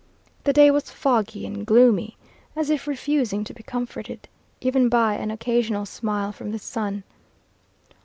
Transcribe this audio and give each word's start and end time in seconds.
The 0.45 0.51
day 0.53 0.71
was 0.71 0.89
foggy 0.89 1.45
and 1.45 1.63
gloomy, 1.63 2.17
as 2.55 2.71
if 2.71 2.87
refusing 2.87 3.43
to 3.43 3.53
be 3.53 3.61
comforted, 3.61 4.27
even 4.59 4.89
by 4.89 5.13
an 5.13 5.29
occasional 5.29 5.85
smile 5.85 6.31
from 6.31 6.51
the 6.51 6.57
sun. 6.57 7.03